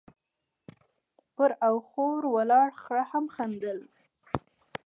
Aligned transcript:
،پر 1.35 1.51
اخوره 1.71 2.27
ولاړ 2.35 2.69
خره 2.81 3.03
هم 3.11 3.25
خندل، 3.35 3.79